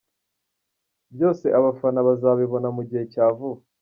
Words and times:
Byose 1.13 1.45
abafana 1.59 1.99
bazabibona 2.07 2.67
mu 2.75 2.81
gihe 2.89 3.03
cya 3.13 3.25
vuba. 3.37 3.61